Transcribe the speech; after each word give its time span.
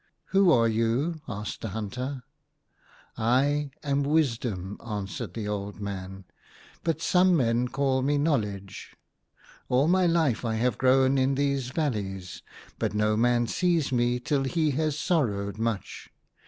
"Who 0.33 0.51
are 0.51 0.67
you?" 0.67 1.17
asked 1.27 1.61
the 1.61 1.67
hunter." 1.77 2.23
I 3.19 3.69
am 3.83 4.01
Wisdom," 4.01 4.79
answered 4.83 5.35
the 5.35 5.47
old 5.47 5.79
man;" 5.79 6.23
but 6.83 7.03
some 7.03 7.37
men 7.37 7.67
called 7.67 8.05
me 8.05 8.17
Know 8.17 8.37
ledge. 8.37 8.95
All 9.69 9.87
my 9.87 10.07
life 10.07 10.43
I 10.43 10.55
have 10.55 10.79
grown 10.79 11.19
in 11.19 11.35
these 11.35 11.69
valleys; 11.69 12.41
but 12.79 12.95
no 12.95 13.15
man 13.15 13.45
sees 13.45 13.91
me 13.91 14.19
till 14.19 14.39
28 14.39 14.49
T^E 14.49 14.55
HUNTER. 14.55 14.59
he 14.75 14.83
has 14.83 14.97
sorrowed 14.97 15.59
much. 15.59 16.09